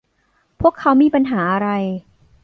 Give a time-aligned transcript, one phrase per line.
[0.59, 1.69] พวกเค้ามีปัญหาอะไร